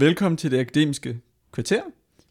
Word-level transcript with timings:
Velkommen 0.00 0.36
til 0.36 0.50
det 0.50 0.60
akademiske 0.60 1.20
kvarter, 1.52 1.82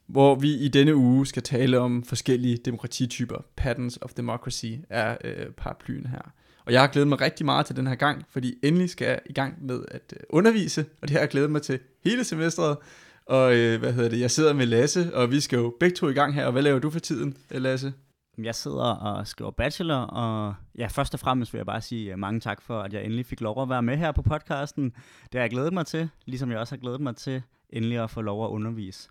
hvor 0.07 0.35
vi 0.35 0.53
i 0.53 0.67
denne 0.67 0.95
uge 0.95 1.25
skal 1.25 1.43
tale 1.43 1.79
om 1.79 2.03
forskellige 2.03 2.57
demokratityper. 2.57 3.45
Patterns 3.55 3.99
of 4.01 4.13
Democracy 4.13 4.65
er 4.89 5.17
øh, 5.23 5.45
paraplyen 5.57 6.05
her. 6.05 6.21
Og 6.65 6.73
jeg 6.73 6.81
har 6.81 6.87
glædet 6.87 7.07
mig 7.07 7.21
rigtig 7.21 7.45
meget 7.45 7.65
til 7.65 7.75
den 7.75 7.87
her 7.87 7.95
gang, 7.95 8.25
fordi 8.29 8.55
endelig 8.63 8.89
skal 8.89 9.07
jeg 9.07 9.19
i 9.25 9.33
gang 9.33 9.65
med 9.65 9.81
at 9.91 10.13
øh, 10.13 10.19
undervise, 10.29 10.85
og 11.01 11.07
det 11.07 11.11
har 11.11 11.19
jeg 11.19 11.29
glædet 11.29 11.51
mig 11.51 11.61
til 11.61 11.79
hele 12.03 12.23
semesteret. 12.23 12.77
Og 13.25 13.55
øh, 13.55 13.79
hvad 13.79 13.93
hedder 13.93 14.09
det, 14.09 14.19
jeg 14.19 14.31
sidder 14.31 14.53
med 14.53 14.65
Lasse, 14.65 15.15
og 15.15 15.31
vi 15.31 15.39
skal 15.39 15.57
jo 15.57 15.75
begge 15.79 15.95
to 15.95 16.09
i 16.09 16.13
gang 16.13 16.33
her. 16.33 16.45
Og 16.45 16.51
hvad 16.51 16.61
laver 16.61 16.79
du 16.79 16.89
for 16.89 16.99
tiden, 16.99 17.37
øh, 17.51 17.61
Lasse? 17.61 17.93
Jeg 18.37 18.55
sidder 18.55 18.83
og 18.83 19.27
skriver 19.27 19.51
bachelor, 19.51 19.95
og 19.95 20.55
ja, 20.77 20.87
først 20.87 21.13
og 21.13 21.19
fremmest 21.19 21.53
vil 21.53 21.59
jeg 21.59 21.65
bare 21.65 21.81
sige 21.81 22.11
øh, 22.11 22.19
mange 22.19 22.39
tak 22.39 22.61
for, 22.61 22.81
at 22.81 22.93
jeg 22.93 23.03
endelig 23.03 23.25
fik 23.25 23.41
lov 23.41 23.61
at 23.61 23.69
være 23.69 23.81
med 23.81 23.97
her 23.97 24.11
på 24.11 24.21
podcasten. 24.21 24.85
Det 25.23 25.33
har 25.33 25.41
jeg 25.41 25.49
glædet 25.49 25.73
mig 25.73 25.85
til, 25.85 26.09
ligesom 26.25 26.51
jeg 26.51 26.59
også 26.59 26.75
har 26.75 26.79
glædet 26.79 27.01
mig 27.01 27.15
til 27.15 27.41
endelig 27.69 28.03
at 28.03 28.09
få 28.09 28.21
lov 28.21 28.45
at 28.45 28.49
undervise. 28.49 29.09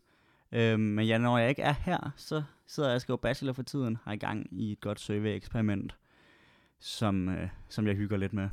Øhm, 0.52 0.80
men 0.80 1.06
ja, 1.06 1.18
når 1.18 1.38
jeg 1.38 1.48
ikke 1.48 1.62
er 1.62 1.74
her, 1.84 2.12
så 2.16 2.42
sidder 2.66 2.88
jeg 2.88 2.94
og 2.94 3.00
skriver 3.00 3.16
bachelor 3.16 3.52
for 3.52 3.62
tiden, 3.62 3.98
har 4.04 4.12
i 4.12 4.16
gang 4.16 4.46
i 4.52 4.72
et 4.72 4.80
godt 4.80 5.00
survey-eksperiment, 5.00 5.96
som, 6.80 7.28
øh, 7.28 7.48
som 7.68 7.86
jeg 7.86 7.94
hygger 7.94 8.16
lidt 8.16 8.32
med. 8.32 8.48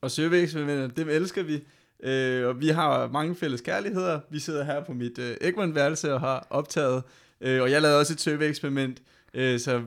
Og 0.00 0.10
survey-eksperimenter, 0.10 0.86
det 0.86 1.16
elsker 1.16 1.42
vi. 1.42 1.64
Øh, 2.02 2.46
og 2.46 2.60
vi 2.60 2.68
har 2.68 3.08
mange 3.08 3.34
fælles 3.34 3.60
kærligheder. 3.60 4.20
Vi 4.30 4.38
sidder 4.38 4.64
her 4.64 4.84
på 4.84 4.92
mit 4.92 5.18
øh, 5.18 5.36
Egmont-værelse 5.40 6.14
og 6.14 6.20
har 6.20 6.46
optaget. 6.50 7.02
Øh, 7.40 7.62
og 7.62 7.70
jeg 7.70 7.82
lavede 7.82 7.98
også 7.98 8.12
et 8.12 8.20
survey-eksperiment, 8.20 9.02
øh, 9.34 9.60
så 9.60 9.82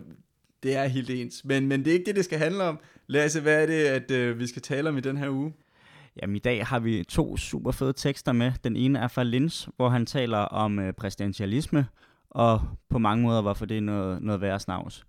det 0.63 0.75
er 0.75 0.85
helt 0.85 1.09
ens. 1.09 1.45
Men, 1.45 1.67
men 1.67 1.85
det 1.85 1.91
er 1.91 1.93
ikke 1.93 2.05
det, 2.05 2.15
det 2.15 2.25
skal 2.25 2.39
handle 2.39 2.63
om. 2.63 2.79
Lasse, 3.07 3.41
hvad 3.41 3.61
er 3.61 3.65
det, 3.65 3.85
at 3.85 4.11
øh, 4.11 4.39
vi 4.39 4.47
skal 4.47 4.61
tale 4.61 4.89
om 4.89 4.97
i 4.97 5.01
den 5.01 5.17
her 5.17 5.29
uge? 5.29 5.53
Jamen 6.21 6.35
i 6.35 6.39
dag 6.39 6.65
har 6.65 6.79
vi 6.79 7.03
to 7.03 7.37
super 7.37 7.71
fede 7.71 7.93
tekster 7.93 8.31
med. 8.31 8.51
Den 8.63 8.75
ene 8.75 8.99
er 8.99 9.07
fra 9.07 9.23
Lins, 9.23 9.69
hvor 9.75 9.89
han 9.89 10.05
taler 10.05 10.37
om 10.37 10.79
øh, 10.79 10.93
præsidentialisme, 10.93 11.87
og 12.29 12.61
på 12.89 12.99
mange 12.99 13.23
måder, 13.23 13.41
hvorfor 13.41 13.65
det 13.65 13.77
er 13.77 13.81
noget, 13.81 14.21
noget 14.21 14.41
værre 14.41 14.59
snavs. 14.59 15.05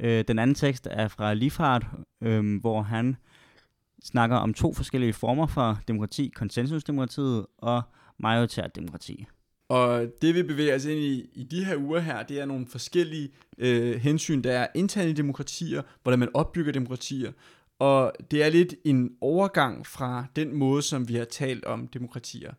Øh, 0.00 0.24
den 0.28 0.38
anden 0.38 0.54
tekst 0.54 0.88
er 0.90 1.08
fra 1.08 1.34
Lifhardt, 1.34 1.86
øh, 2.22 2.60
hvor 2.60 2.82
han 2.82 3.16
snakker 4.04 4.36
om 4.36 4.54
to 4.54 4.74
forskellige 4.74 5.12
former 5.12 5.46
for 5.46 5.78
demokrati, 5.88 6.32
konsensusdemokratiet 6.34 7.46
og 7.58 7.82
majoritært 8.18 8.76
demokrati. 8.76 9.26
Og 9.68 10.06
det 10.22 10.34
vi 10.34 10.42
bevæger 10.42 10.74
os 10.74 10.84
ind 10.84 11.00
i 11.00 11.30
i 11.34 11.44
de 11.44 11.64
her 11.64 11.76
uger 11.76 12.00
her, 12.00 12.22
det 12.22 12.40
er 12.40 12.44
nogle 12.44 12.66
forskellige 12.66 13.28
øh, 13.58 13.94
hensyn. 14.00 14.42
Der 14.42 14.52
er 14.52 14.66
interne 14.74 15.12
demokratier, 15.12 15.82
hvordan 16.02 16.18
man 16.18 16.28
opbygger 16.34 16.72
demokratier, 16.72 17.32
og 17.80 18.12
det 18.30 18.42
er 18.42 18.48
lidt 18.48 18.74
en 18.84 19.10
overgang 19.20 19.86
fra 19.86 20.26
den 20.36 20.54
måde, 20.54 20.82
som 20.82 21.08
vi 21.08 21.14
har 21.14 21.24
talt 21.24 21.64
om 21.64 21.88
demokratier 21.88 22.52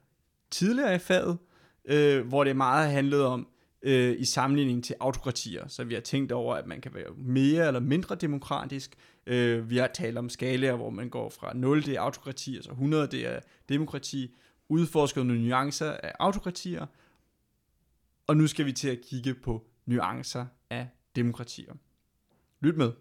tidligere 0.51 0.95
i 0.95 0.99
faget, 0.99 1.37
øh, 1.85 2.27
hvor 2.27 2.43
det 2.43 2.55
meget 2.55 2.91
handlet 2.91 3.23
om 3.23 3.47
øh, 3.81 4.15
i 4.19 4.25
sammenligning 4.25 4.83
til 4.83 4.95
autokratier. 4.99 5.67
Så 5.67 5.83
vi 5.83 5.93
har 5.93 6.01
tænkt 6.01 6.31
over, 6.31 6.55
at 6.55 6.67
man 6.67 6.81
kan 6.81 6.93
være 6.93 7.13
mere 7.17 7.67
eller 7.67 7.79
mindre 7.79 8.15
demokratisk. 8.15 8.95
Øh, 9.27 9.69
vi 9.69 9.77
har 9.77 9.87
talt 9.87 10.17
om 10.17 10.29
skalaer, 10.29 10.75
hvor 10.75 10.89
man 10.89 11.09
går 11.09 11.29
fra 11.29 11.53
0 11.53 11.85
det 11.85 11.95
er 11.95 12.01
autokrati, 12.01 12.55
altså 12.55 12.71
100 12.71 13.07
det 13.07 13.27
er 13.27 13.39
demokrati, 13.69 14.35
udforsket 14.69 15.25
nogle 15.25 15.41
nuancer 15.41 15.91
af 15.91 16.13
autokratier, 16.19 16.85
og 18.27 18.37
nu 18.37 18.47
skal 18.47 18.65
vi 18.65 18.71
til 18.71 18.89
at 18.89 19.01
kigge 19.01 19.33
på 19.33 19.67
nuancer 19.85 20.45
af 20.69 20.87
demokratier. 21.15 21.73
Lyt 22.61 22.77
med. 22.77 22.91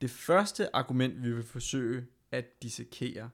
Det 0.00 0.10
første 0.10 0.76
argument, 0.76 1.22
vi 1.22 1.32
vil 1.32 1.44
forsøge 1.44 2.06
at 2.30 2.62
dissekere, 2.62 3.30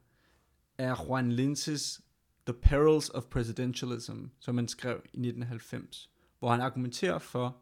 er 0.78 1.04
Juan 1.06 1.32
Linces 1.32 2.00
The 2.46 2.54
Perils 2.62 3.08
of 3.08 3.24
Presidentialism, 3.24 4.24
som 4.40 4.56
han 4.56 4.68
skrev 4.68 4.96
i 4.96 5.18
1990, 5.18 6.10
hvor 6.38 6.50
han 6.50 6.60
argumenterer 6.60 7.18
for, 7.18 7.56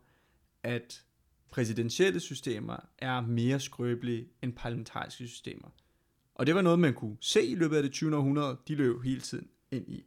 at 0.62 1.04
præsidentielle 1.50 2.20
systemer 2.20 2.76
er 2.98 3.20
mere 3.20 3.60
skrøbelige 3.60 4.28
end 4.42 4.52
parlamentariske 4.52 5.28
systemer. 5.28 5.68
Og 6.34 6.46
det 6.46 6.54
var 6.54 6.62
noget, 6.62 6.78
man 6.78 6.94
kunne 6.94 7.16
se 7.20 7.46
i 7.46 7.54
løbet 7.54 7.76
af 7.76 7.82
det 7.82 7.92
20. 7.92 8.16
århundrede. 8.16 8.58
De 8.68 8.74
løb 8.74 9.02
hele 9.02 9.20
tiden 9.20 9.48
ind 9.70 9.88
i 9.88 10.04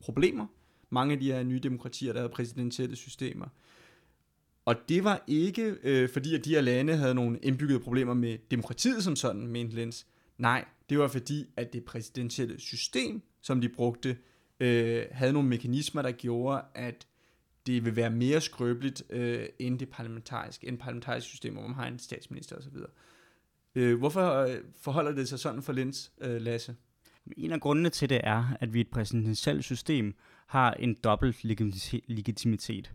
problemer. 0.00 0.46
Mange 0.90 1.12
af 1.12 1.20
de 1.20 1.32
her 1.32 1.42
nye 1.42 1.58
demokratier, 1.58 2.12
der 2.12 2.20
havde 2.20 2.32
præsidentielle 2.32 2.96
systemer. 2.96 3.48
Og 4.70 4.76
det 4.88 5.04
var 5.04 5.24
ikke 5.26 5.76
øh, 5.82 6.08
fordi, 6.08 6.34
at 6.34 6.44
de 6.44 6.50
her 6.50 6.60
lande 6.60 6.96
havde 6.96 7.14
nogle 7.14 7.38
indbyggede 7.42 7.80
problemer 7.80 8.14
med 8.14 8.38
demokratiet 8.50 9.04
som 9.04 9.16
sådan, 9.16 9.46
mente 9.46 9.76
Lenz. 9.76 10.04
Nej, 10.38 10.64
det 10.90 10.98
var 10.98 11.08
fordi, 11.08 11.46
at 11.56 11.72
det 11.72 11.84
præsidentielle 11.84 12.60
system, 12.60 13.22
som 13.42 13.60
de 13.60 13.68
brugte, 13.68 14.16
øh, 14.60 15.02
havde 15.10 15.32
nogle 15.32 15.48
mekanismer, 15.48 16.02
der 16.02 16.12
gjorde, 16.12 16.62
at 16.74 17.06
det 17.66 17.84
vil 17.84 17.96
være 17.96 18.10
mere 18.10 18.40
skrøbeligt 18.40 19.02
øh, 19.10 19.46
end 19.58 19.78
det 19.78 19.88
parlamentariske, 19.88 20.68
end 20.68 20.78
parlamentariske 20.78 21.30
system, 21.30 21.52
hvor 21.52 21.62
man 21.62 21.74
har 21.74 21.86
en 21.86 21.98
statsminister 21.98 22.56
osv. 22.56 22.76
Øh, 23.74 23.98
hvorfor 23.98 24.34
øh, 24.34 24.56
forholder 24.80 25.12
det 25.12 25.28
sig 25.28 25.38
sådan 25.38 25.62
for 25.62 25.72
Lens, 25.72 26.12
øh, 26.20 26.40
Lasse? 26.40 26.76
En 27.36 27.52
af 27.52 27.60
grundene 27.60 27.90
til 27.90 28.10
det 28.10 28.20
er, 28.24 28.56
at 28.60 28.74
vi 28.74 28.78
i 28.78 28.80
et 28.80 28.90
præsidentielt 28.90 29.64
system 29.64 30.14
har 30.46 30.72
en 30.72 30.96
dobbelt 31.04 31.44
legitimitet. 32.08 32.92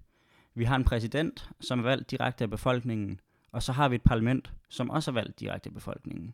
Vi 0.55 0.63
har 0.63 0.75
en 0.75 0.83
præsident, 0.83 1.49
som 1.59 1.79
er 1.79 1.83
valgt 1.83 2.11
direkte 2.11 2.43
af 2.43 2.49
befolkningen, 2.49 3.19
og 3.51 3.63
så 3.63 3.71
har 3.71 3.89
vi 3.89 3.95
et 3.95 4.03
parlament, 4.03 4.53
som 4.69 4.89
også 4.89 5.11
er 5.11 5.13
valgt 5.13 5.39
direkte 5.39 5.69
af 5.69 5.73
befolkningen. 5.73 6.33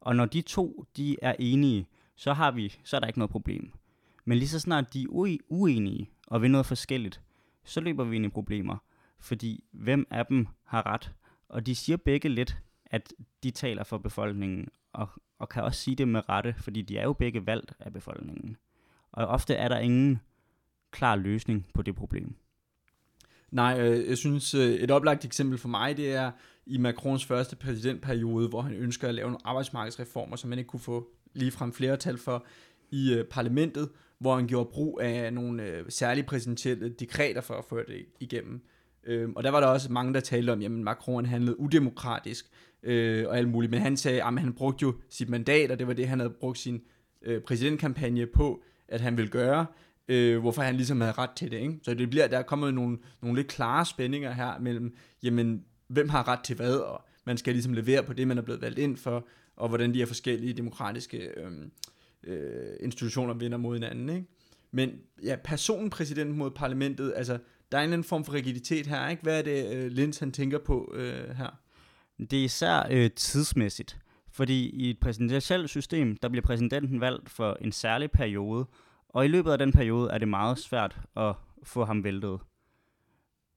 Og 0.00 0.16
når 0.16 0.24
de 0.24 0.40
to 0.42 0.86
de 0.96 1.16
er 1.22 1.34
enige, 1.38 1.86
så, 2.16 2.32
har 2.32 2.50
vi, 2.50 2.76
så 2.84 2.96
er 2.96 3.00
der 3.00 3.06
ikke 3.06 3.18
noget 3.18 3.30
problem. 3.30 3.72
Men 4.24 4.38
lige 4.38 4.48
så 4.48 4.60
snart 4.60 4.94
de 4.94 5.02
er 5.02 5.36
uenige 5.48 6.10
og 6.26 6.42
vil 6.42 6.50
noget 6.50 6.66
forskelligt, 6.66 7.20
så 7.64 7.80
løber 7.80 8.04
vi 8.04 8.16
ind 8.16 8.24
i 8.24 8.28
problemer. 8.28 8.76
Fordi 9.18 9.64
hvem 9.70 10.06
af 10.10 10.26
dem 10.26 10.46
har 10.64 10.86
ret? 10.86 11.12
Og 11.48 11.66
de 11.66 11.74
siger 11.74 11.96
begge 11.96 12.28
lidt, 12.28 12.58
at 12.86 13.12
de 13.42 13.50
taler 13.50 13.84
for 13.84 13.98
befolkningen, 13.98 14.68
og, 14.92 15.08
og 15.38 15.48
kan 15.48 15.62
også 15.62 15.80
sige 15.80 15.96
det 15.96 16.08
med 16.08 16.28
rette, 16.28 16.54
fordi 16.58 16.82
de 16.82 16.98
er 16.98 17.02
jo 17.02 17.12
begge 17.12 17.46
valgt 17.46 17.72
af 17.80 17.92
befolkningen. 17.92 18.56
Og 19.12 19.26
ofte 19.26 19.54
er 19.54 19.68
der 19.68 19.78
ingen 19.78 20.20
klar 20.90 21.16
løsning 21.16 21.66
på 21.74 21.82
det 21.82 21.96
problem. 21.96 22.36
Nej, 23.50 23.80
øh, 23.80 24.08
jeg 24.08 24.18
synes, 24.18 24.54
øh, 24.54 24.70
et 24.70 24.90
oplagt 24.90 25.24
eksempel 25.24 25.58
for 25.58 25.68
mig, 25.68 25.96
det 25.96 26.12
er 26.14 26.30
i 26.66 26.78
Macrons 26.78 27.24
første 27.24 27.56
præsidentperiode, 27.56 28.48
hvor 28.48 28.60
han 28.60 28.74
ønsker 28.74 29.08
at 29.08 29.14
lave 29.14 29.26
nogle 29.26 29.46
arbejdsmarkedsreformer, 29.46 30.36
som 30.36 30.50
man 30.50 30.58
ikke 30.58 30.68
kunne 30.68 30.80
få 30.80 31.08
ligefrem 31.34 31.72
flertal 31.72 32.18
for 32.18 32.46
i 32.90 33.14
øh, 33.14 33.24
parlamentet, 33.24 33.88
hvor 34.18 34.34
han 34.34 34.46
gjorde 34.46 34.70
brug 34.72 35.00
af 35.02 35.32
nogle 35.32 35.62
øh, 35.62 35.84
særlige 35.88 36.24
præsidentielle 36.24 36.88
dekreter 36.88 37.40
for 37.40 37.54
at 37.54 37.64
få 37.64 37.78
det 37.88 38.06
igennem. 38.20 38.60
Øhm, 39.04 39.32
og 39.36 39.44
der 39.44 39.50
var 39.50 39.60
der 39.60 39.66
også 39.66 39.92
mange, 39.92 40.14
der 40.14 40.20
talte 40.20 40.50
om, 40.50 40.62
at 40.62 40.70
Macron 40.70 41.26
handlede 41.26 41.60
udemokratisk 41.60 42.46
øh, 42.82 43.28
og 43.28 43.38
alt 43.38 43.48
muligt. 43.48 43.70
Men 43.70 43.80
han 43.80 43.96
sagde, 43.96 44.22
at 44.22 44.40
han 44.40 44.52
brugte 44.52 44.82
jo 44.82 44.94
sit 45.08 45.28
mandat, 45.28 45.70
og 45.70 45.78
det 45.78 45.86
var 45.86 45.92
det, 45.92 46.08
han 46.08 46.20
havde 46.20 46.34
brugt 46.40 46.58
sin 46.58 46.82
øh, 47.22 47.42
præsidentkampagne 47.42 48.26
på, 48.26 48.62
at 48.88 49.00
han 49.00 49.16
ville 49.16 49.30
gøre. 49.30 49.66
Øh, 50.10 50.38
hvorfor 50.38 50.62
han 50.62 50.76
ligesom 50.76 51.00
havde 51.00 51.12
ret 51.12 51.30
til 51.30 51.50
det. 51.50 51.56
Ikke? 51.56 51.80
Så 51.82 51.94
det 51.94 52.10
bliver, 52.10 52.26
der 52.26 52.38
er 52.38 52.42
kommet 52.42 52.74
nogle, 52.74 52.98
nogle 53.22 53.36
lidt 53.36 53.48
klare 53.48 53.86
spændinger 53.86 54.32
her 54.32 54.58
mellem, 54.58 54.96
jamen, 55.22 55.64
hvem 55.88 56.08
har 56.08 56.28
ret 56.28 56.40
til 56.44 56.56
hvad, 56.56 56.76
og 56.76 57.04
man 57.24 57.38
skal 57.38 57.52
ligesom 57.52 57.72
levere 57.72 58.02
på 58.02 58.12
det, 58.12 58.28
man 58.28 58.38
er 58.38 58.42
blevet 58.42 58.60
valgt 58.60 58.78
ind 58.78 58.96
for, 58.96 59.26
og 59.56 59.68
hvordan 59.68 59.94
de 59.94 59.98
her 59.98 60.06
forskellige 60.06 60.52
demokratiske 60.52 61.18
øh, 61.18 61.52
øh, 62.24 62.76
institutioner 62.80 63.34
vinder 63.34 63.58
mod 63.58 63.76
hinanden. 63.76 64.08
Ikke? 64.08 64.26
Men 64.70 64.90
ja, 65.24 65.36
personen 65.44 65.90
præsident 65.90 66.36
mod 66.36 66.50
parlamentet, 66.50 67.12
altså 67.16 67.38
der 67.72 67.78
er 67.78 67.82
en 67.82 67.84
eller 67.84 67.94
anden 67.94 68.08
form 68.08 68.24
for 68.24 68.32
rigiditet 68.32 68.86
her, 68.86 69.08
ikke? 69.08 69.22
Hvad 69.22 69.38
er 69.38 69.42
det, 69.42 69.76
øh, 69.76 69.90
Lins 69.90 70.18
han 70.18 70.32
tænker 70.32 70.58
på 70.58 70.92
øh, 70.94 71.36
her? 71.36 71.60
Det 72.30 72.40
er 72.40 72.44
især 72.44 72.86
øh, 72.90 73.10
tidsmæssigt, 73.16 73.98
fordi 74.32 74.70
i 74.70 74.90
et 74.90 74.98
præsidentielt 75.00 75.70
system, 75.70 76.16
der 76.16 76.28
bliver 76.28 76.42
præsidenten 76.42 77.00
valgt 77.00 77.30
for 77.30 77.56
en 77.60 77.72
særlig 77.72 78.10
periode, 78.10 78.66
og 79.14 79.24
i 79.24 79.28
løbet 79.28 79.52
af 79.52 79.58
den 79.58 79.72
periode 79.72 80.10
er 80.10 80.18
det 80.18 80.28
meget 80.28 80.58
svært 80.58 81.00
at 81.16 81.34
få 81.62 81.84
ham 81.84 82.04
væltet. 82.04 82.40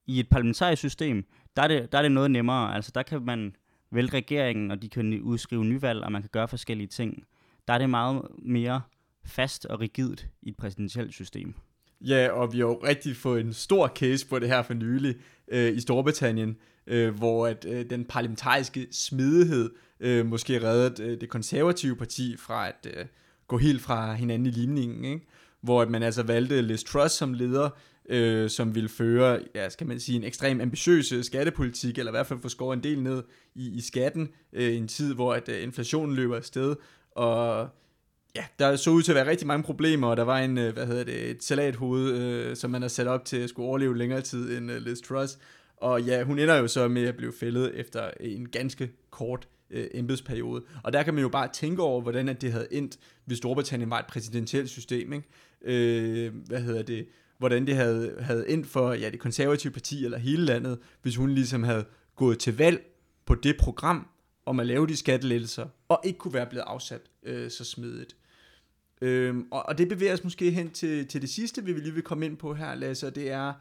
I 0.07 0.19
et 0.19 0.29
parlamentarisk 0.29 0.79
system, 0.79 1.25
der 1.55 1.61
er 1.61 1.67
det, 1.67 1.91
der 1.91 1.97
er 1.97 2.01
det 2.01 2.11
noget 2.11 2.31
nemmere, 2.31 2.75
altså 2.75 2.91
der 2.95 3.03
kan 3.03 3.21
man 3.21 3.55
vælte 3.91 4.13
regeringen, 4.13 4.71
og 4.71 4.81
de 4.81 4.89
kan 4.89 5.21
udskrive 5.21 5.65
nyvalg, 5.65 6.03
og 6.03 6.11
man 6.11 6.21
kan 6.21 6.29
gøre 6.33 6.47
forskellige 6.47 6.87
ting 6.87 7.23
der 7.67 7.73
er 7.73 7.77
det 7.77 7.89
meget 7.89 8.21
mere 8.41 8.81
fast 9.25 9.65
og 9.65 9.79
rigidt 9.79 10.27
i 10.41 10.49
et 10.49 10.57
præsidentielt 10.57 11.13
system. 11.13 11.53
Ja, 12.01 12.29
og 12.31 12.53
vi 12.53 12.57
har 12.57 12.65
jo 12.65 12.79
rigtig 12.83 13.15
fået 13.15 13.41
en 13.41 13.53
stor 13.53 13.87
case 13.87 14.27
på 14.27 14.39
det 14.39 14.47
her 14.47 14.63
for 14.63 14.73
nylig 14.73 15.15
øh, 15.47 15.73
i 15.73 15.79
Storbritannien, 15.79 16.57
øh, 16.87 17.15
hvor 17.15 17.47
at 17.47 17.65
øh, 17.69 17.89
den 17.89 18.05
parlamentariske 18.05 18.87
smidighed 18.91 19.69
øh, 19.99 20.25
måske 20.25 20.63
reddede 20.63 21.03
øh, 21.03 21.21
det 21.21 21.29
konservative 21.29 21.95
parti 21.95 22.37
fra 22.37 22.67
at 22.67 22.87
øh, 22.97 23.05
gå 23.47 23.57
helt 23.57 23.81
fra 23.81 24.13
hinanden 24.13 24.45
i 24.45 24.51
ligningen, 24.51 25.05
ikke? 25.05 25.27
hvor 25.61 25.81
at 25.81 25.89
man 25.89 26.03
altså 26.03 26.23
valgte 26.23 26.61
Liz 26.61 26.83
Truss 26.83 27.15
som 27.15 27.33
leder, 27.33 27.69
øh, 28.09 28.49
som 28.49 28.75
vil 28.75 28.89
føre, 28.89 29.39
ja, 29.55 29.69
skal 29.69 29.87
man 29.87 29.99
sige, 29.99 30.15
en 30.15 30.23
ekstrem 30.23 30.61
ambitiøs 30.61 31.11
øh, 31.11 31.23
skattepolitik, 31.23 31.97
eller 31.97 32.11
i 32.11 32.15
hvert 32.15 32.27
fald 32.27 32.41
få 32.41 32.49
skåret 32.49 32.77
en 32.77 32.83
del 32.83 33.03
ned 33.03 33.23
i, 33.55 33.69
i 33.69 33.81
skatten, 33.81 34.29
øh, 34.53 34.71
i 34.71 34.77
en 34.77 34.87
tid, 34.87 35.13
hvor 35.13 35.33
at, 35.33 35.49
øh, 35.49 35.63
inflationen 35.63 36.15
løber 36.15 36.35
afsted, 36.35 36.75
og 37.11 37.69
ja, 38.35 38.43
der 38.59 38.75
så 38.75 38.89
ud 38.89 39.03
til 39.03 39.11
at 39.11 39.15
være 39.15 39.29
rigtig 39.29 39.47
mange 39.47 39.63
problemer, 39.63 40.07
og 40.07 40.17
der 40.17 40.23
var 40.23 40.39
en, 40.39 40.57
øh, 40.57 40.73
hvad 40.73 40.87
hedder 40.87 41.03
det, 41.03 41.29
et 41.29 41.43
salathoved, 41.43 42.17
øh, 42.17 42.55
som 42.55 42.71
man 42.71 42.81
har 42.81 42.89
sat 42.89 43.07
op 43.07 43.25
til 43.25 43.37
at 43.37 43.49
skulle 43.49 43.67
overleve 43.67 43.97
længere 43.97 44.21
tid 44.21 44.57
end 44.57 44.71
øh, 44.71 44.81
Liz 44.81 45.01
Truss, 45.01 45.39
og 45.77 46.01
ja, 46.01 46.23
hun 46.23 46.39
ender 46.39 46.55
jo 46.55 46.67
så 46.67 46.87
med 46.87 47.03
at 47.03 47.15
blive 47.17 47.33
fældet 47.39 47.71
efter 47.79 48.11
en 48.19 48.49
ganske 48.49 48.91
kort 49.09 49.47
øh, 49.73 49.87
embedsperiode. 49.93 50.63
Og 50.83 50.93
der 50.93 51.03
kan 51.03 51.13
man 51.13 51.21
jo 51.21 51.29
bare 51.29 51.47
tænke 51.53 51.81
over, 51.81 52.01
hvordan 52.01 52.29
at 52.29 52.41
det 52.41 52.51
havde 52.51 52.67
endt, 52.71 52.97
hvis 53.25 53.37
Storbritannien 53.37 53.89
var 53.89 53.99
et 53.99 54.05
præsidentielt 54.05 54.69
system. 54.69 55.13
Ikke? 55.13 55.27
Øh, 55.61 56.33
hvad 56.47 56.61
hedder 56.61 56.81
det? 56.81 57.07
Hvordan 57.37 57.67
det 57.67 57.75
havde, 57.75 58.15
havde 58.19 58.49
endt 58.49 58.67
for 58.67 58.93
ja, 58.93 59.09
det 59.09 59.19
konservative 59.19 59.73
parti 59.73 60.05
eller 60.05 60.17
hele 60.17 60.45
landet, 60.45 60.79
hvis 61.01 61.15
hun 61.15 61.29
ligesom 61.29 61.63
havde 61.63 61.85
gået 62.15 62.39
til 62.39 62.57
valg 62.57 62.85
på 63.25 63.35
det 63.35 63.57
program 63.59 64.07
om 64.45 64.59
at 64.59 64.65
lave 64.65 64.87
de 64.87 64.95
skattelettelser, 64.95 65.67
og 65.89 66.01
ikke 66.03 66.19
kunne 66.19 66.33
være 66.33 66.45
blevet 66.45 66.63
afsat 66.67 67.01
øh, 67.23 67.51
så 67.51 67.63
smidigt. 67.63 68.15
Øhm, 69.01 69.47
og, 69.51 69.65
og 69.65 69.77
det 69.77 69.89
bevæger 69.89 70.13
os 70.13 70.23
måske 70.23 70.51
hen 70.51 70.69
til, 70.69 71.07
til 71.07 71.21
det 71.21 71.29
sidste, 71.29 71.63
vi 71.63 71.73
lige 71.73 71.93
vil 71.93 72.03
komme 72.03 72.25
ind 72.25 72.37
på 72.37 72.53
her, 72.53 72.75
Lasse, 72.75 73.07
og 73.07 73.15
det 73.15 73.31
er, 73.31 73.53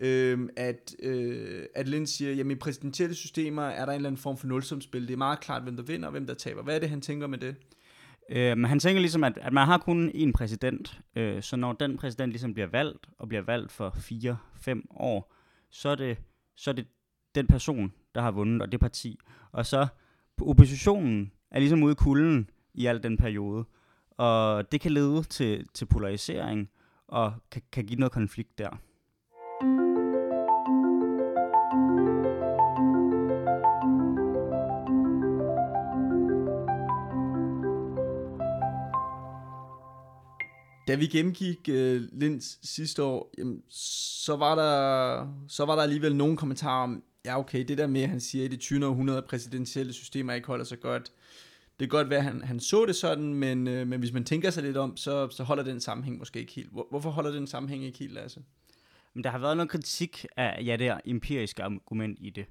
øh, 0.00 0.48
at, 0.56 0.94
øh, 1.02 1.62
at 1.74 1.88
Lind 1.88 2.06
siger, 2.06 2.32
jamen 2.32 2.50
i 2.50 2.54
præsidentielle 2.54 3.14
systemer 3.14 3.62
er 3.62 3.84
der 3.84 3.92
en 3.92 3.96
eller 3.96 4.08
anden 4.08 4.22
form 4.22 4.36
for 4.36 4.46
nulsumspil. 4.46 5.08
Det 5.08 5.12
er 5.12 5.16
meget 5.16 5.40
klart, 5.40 5.62
hvem 5.62 5.76
der 5.76 5.82
vinder 5.82 6.06
og 6.06 6.12
hvem 6.12 6.26
der 6.26 6.34
taber. 6.34 6.62
Hvad 6.62 6.74
er 6.74 6.78
det, 6.78 6.90
han 6.90 7.00
tænker 7.00 7.26
med 7.26 7.38
det? 7.38 7.56
Øh, 8.30 8.62
han 8.62 8.78
tænker 8.78 9.00
ligesom, 9.00 9.24
at, 9.24 9.38
at 9.42 9.52
man 9.52 9.66
har 9.66 9.78
kun 9.78 10.08
én 10.08 10.32
præsident, 10.32 11.00
øh, 11.16 11.42
så 11.42 11.56
når 11.56 11.72
den 11.72 11.96
præsident 11.96 12.30
ligesom 12.30 12.54
bliver 12.54 12.66
valgt, 12.66 13.06
og 13.18 13.28
bliver 13.28 13.42
valgt 13.42 13.72
for 13.72 13.90
4-5 13.90 14.86
år, 14.90 15.32
så 15.70 15.88
er, 15.88 15.94
det, 15.94 16.18
så 16.56 16.70
er 16.70 16.74
det 16.74 16.86
den 17.34 17.46
person, 17.46 17.92
der 18.14 18.20
har 18.20 18.30
vundet, 18.30 18.62
og 18.62 18.72
det 18.72 18.80
parti. 18.80 19.18
Og 19.52 19.66
så 19.66 19.86
oppositionen 20.42 21.32
er 21.50 21.58
ligesom 21.58 21.82
ude 21.82 21.92
i 21.92 21.94
kulden 21.94 22.50
i 22.74 22.86
al 22.86 23.02
den 23.02 23.16
periode. 23.16 23.64
Og 24.10 24.72
det 24.72 24.80
kan 24.80 24.92
lede 24.92 25.22
til, 25.22 25.66
til 25.74 25.86
polarisering, 25.86 26.70
og 27.08 27.32
kan, 27.50 27.62
kan 27.72 27.86
give 27.86 28.00
noget 28.00 28.12
konflikt 28.12 28.58
der. 28.58 28.80
Da 40.86 40.94
vi 40.94 41.06
gennemgik 41.06 41.68
øh, 41.68 42.02
Linds 42.12 42.68
sidste 42.68 43.02
år, 43.02 43.34
jamen, 43.38 43.62
så, 43.70 44.36
var 44.36 44.54
der, 44.54 45.26
så 45.48 45.64
var 45.64 45.74
der 45.74 45.82
alligevel 45.82 46.16
nogle 46.16 46.36
kommentarer 46.36 46.82
om, 46.82 47.02
ja 47.24 47.38
okay, 47.38 47.64
det 47.64 47.78
der 47.78 47.86
med, 47.86 48.02
at 48.02 48.08
han 48.08 48.20
siger, 48.20 48.44
at 48.44 48.50
det 48.50 48.60
20. 48.60 48.86
århundrede 48.86 49.22
præsidentielle 49.22 49.92
systemer 49.92 50.32
ikke 50.32 50.46
holder 50.46 50.64
så 50.64 50.76
godt, 50.76 51.12
det 51.80 51.90
kan 51.90 51.98
godt 51.98 52.10
være, 52.10 52.18
at 52.18 52.24
han, 52.24 52.42
han 52.42 52.60
så 52.60 52.86
det 52.86 52.96
sådan, 52.96 53.34
men, 53.34 53.68
øh, 53.68 53.86
men 53.86 54.00
hvis 54.00 54.12
man 54.12 54.24
tænker 54.24 54.50
sig 54.50 54.62
lidt 54.62 54.76
om, 54.76 54.96
så, 54.96 55.28
så 55.30 55.44
holder 55.44 55.62
den 55.62 55.80
sammenhæng 55.80 56.18
måske 56.18 56.40
ikke 56.40 56.52
helt. 56.52 56.72
Hvor, 56.72 56.86
hvorfor 56.90 57.10
holder 57.10 57.30
den 57.30 57.46
sammenhæng 57.46 57.84
ikke 57.84 57.98
helt, 57.98 58.12
Lasse? 58.12 58.42
Men 59.14 59.24
der 59.24 59.30
har 59.30 59.38
været 59.38 59.56
noget 59.56 59.70
kritik 59.70 60.26
af 60.36 60.62
ja, 60.64 60.76
det 60.76 61.00
empiriske 61.04 61.62
argument 61.62 62.18
i 62.20 62.30
det. 62.30 62.46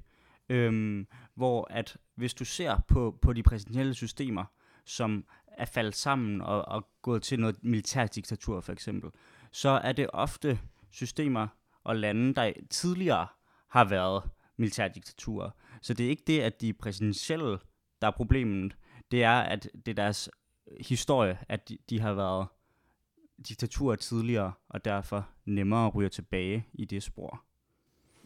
Øhm, 0.49 1.07
hvor 1.35 1.67
at 1.69 1.97
hvis 2.15 2.33
du 2.33 2.45
ser 2.45 2.83
på, 2.87 3.17
på 3.21 3.33
de 3.33 3.43
præsidentielle 3.43 3.93
systemer, 3.93 4.45
som 4.85 5.25
er 5.57 5.65
faldet 5.65 5.95
sammen 5.95 6.41
og, 6.41 6.67
og 6.67 6.87
gået 7.01 7.23
til 7.23 7.39
noget 7.39 7.63
militærdiktatur 7.63 8.61
for 8.61 8.71
eksempel, 8.71 9.11
så 9.51 9.69
er 9.69 9.91
det 9.91 10.09
ofte 10.13 10.59
systemer 10.91 11.47
og 11.83 11.95
lande, 11.95 12.33
der 12.33 12.53
tidligere 12.69 13.27
har 13.69 13.85
været 13.85 14.23
militærdiktaturer. 14.57 15.49
Så 15.81 15.93
det 15.93 16.05
er 16.05 16.09
ikke 16.09 16.23
det, 16.27 16.41
at 16.41 16.61
de 16.61 16.73
præsidentielle, 16.73 17.57
der 18.01 18.07
er 18.07 18.11
problemet. 18.11 18.75
Det 19.11 19.23
er, 19.23 19.39
at 19.39 19.69
det 19.85 19.91
er 19.91 19.95
deres 19.95 20.29
historie, 20.79 21.37
at 21.49 21.69
de, 21.69 21.77
de 21.89 21.99
har 21.99 22.13
været 22.13 22.47
diktaturer 23.47 23.95
tidligere, 23.95 24.53
og 24.69 24.85
derfor 24.85 25.29
nemmere 25.45 25.89
ryger 25.89 26.09
tilbage 26.09 26.67
i 26.73 26.85
det 26.85 27.03
spor. 27.03 27.43